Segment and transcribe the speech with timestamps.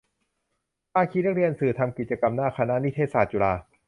[0.93, 3.53] ภาคีนักเรียนสื่อ ทำกิจกรรมหน้าคณะนิเทศศาสตร์ จุฬา